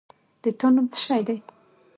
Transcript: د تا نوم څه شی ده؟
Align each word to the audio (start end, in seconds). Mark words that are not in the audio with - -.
د 0.41 0.45
تا 0.59 0.67
نوم 0.75 0.87
څه 0.93 0.99
شی 1.05 1.21
ده؟ 1.27 1.35